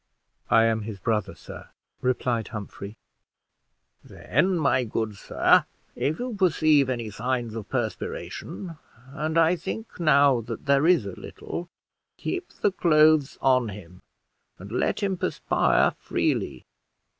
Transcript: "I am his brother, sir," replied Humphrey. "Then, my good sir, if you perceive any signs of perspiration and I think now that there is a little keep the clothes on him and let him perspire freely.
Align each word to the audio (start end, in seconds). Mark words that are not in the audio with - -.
"I 0.49 0.63
am 0.63 0.81
his 0.81 0.97
brother, 0.97 1.35
sir," 1.35 1.67
replied 2.01 2.47
Humphrey. 2.47 2.97
"Then, 4.03 4.57
my 4.57 4.83
good 4.83 5.15
sir, 5.15 5.65
if 5.95 6.17
you 6.17 6.33
perceive 6.33 6.89
any 6.89 7.11
signs 7.11 7.53
of 7.53 7.69
perspiration 7.69 8.79
and 9.11 9.37
I 9.37 9.55
think 9.55 9.99
now 9.99 10.41
that 10.41 10.65
there 10.65 10.87
is 10.87 11.05
a 11.05 11.11
little 11.11 11.69
keep 12.17 12.49
the 12.49 12.71
clothes 12.71 13.37
on 13.43 13.69
him 13.69 14.01
and 14.57 14.71
let 14.71 15.03
him 15.03 15.17
perspire 15.17 15.91
freely. 15.91 16.65